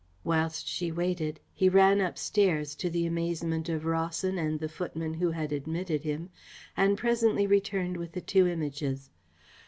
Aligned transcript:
Whilst 0.23 0.67
she 0.67 0.91
waited, 0.91 1.39
he 1.53 1.69
ran 1.69 2.01
upstairs, 2.01 2.73
to 2.73 2.89
the 2.89 3.05
amazement 3.05 3.69
of 3.69 3.85
Rawson 3.85 4.39
and 4.39 4.59
the 4.59 4.67
footman 4.67 5.13
who 5.13 5.29
had 5.29 5.51
admitted 5.53 6.01
him, 6.01 6.31
and 6.75 6.97
presently 6.97 7.45
returned 7.45 7.97
with 7.97 8.13
the 8.13 8.21
two 8.21 8.47
Images. 8.47 9.11